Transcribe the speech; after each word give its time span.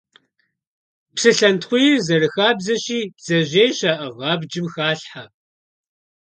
Псылъэнтхъуийр, 1.13 1.97
зэрыхабзэщи, 2.05 2.99
бдзэжьей 3.15 3.71
щаӀыгъ 3.77 4.19
абджым 4.31 4.67
халъхьэ. 4.73 5.25